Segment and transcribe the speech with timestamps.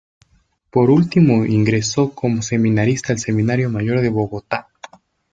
[0.71, 4.67] Por último ingresó como seminarista al Seminario Mayor de Bogotá.